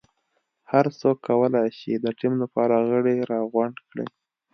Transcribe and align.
هر 0.71 0.85
څوک 0.99 1.17
کولای 1.27 1.69
شي 1.79 1.93
د 1.95 2.05
ټیم 2.19 2.33
لپاره 2.43 2.75
غړي 2.89 3.15
راغونډ 3.31 3.75
کړي. 3.89 4.07